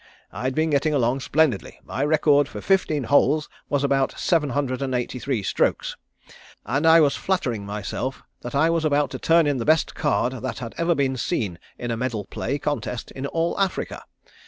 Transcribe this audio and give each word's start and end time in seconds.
I'd 0.31 0.55
been 0.55 0.71
getting 0.71 0.95
along 0.95 1.19
splendidly. 1.19 1.79
My 1.83 2.03
record 2.03 2.47
for 2.47 2.59
fifteen 2.59 3.03
holes 3.03 3.47
was 3.69 3.83
about 3.83 4.17
seven 4.17 4.49
hundred 4.49 4.81
and 4.81 4.95
eighty 4.95 5.19
three 5.19 5.43
strokes, 5.43 5.95
and 6.65 6.87
I 6.87 6.99
was 6.99 7.15
flattering 7.15 7.67
myself 7.67 8.23
that 8.41 8.55
I 8.55 8.71
was 8.71 8.83
about 8.83 9.11
to 9.11 9.19
turn 9.19 9.45
in 9.45 9.57
the 9.57 9.63
best 9.63 9.93
card 9.93 10.33
that 10.41 10.57
had 10.57 10.73
ever 10.75 10.95
been 10.95 11.17
seen 11.17 11.59
in 11.77 11.91
a 11.91 11.97
medal 11.97 12.25
play 12.25 12.57
contest 12.57 13.11
in 13.11 13.27
all 13.27 13.59
Africa. 13.59 14.03